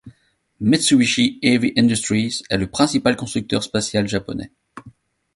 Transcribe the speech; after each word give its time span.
Mitsubishi 0.59 1.37
Heavy 1.43 1.73
Industries 1.77 2.41
est 2.49 2.57
le 2.57 2.65
principal 2.65 3.15
constructeur 3.15 3.61
spatial 3.61 4.07
japonais. 4.07 4.49